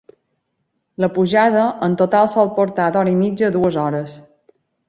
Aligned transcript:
La 1.03 1.09
pujada 1.17 1.65
en 1.89 1.97
total 2.03 2.31
sol 2.33 2.51
portar 2.57 2.89
d'hora 2.97 3.15
i 3.15 3.19
mitja 3.23 3.49
a 3.51 3.55
dues 3.59 3.81
hores. 3.83 4.21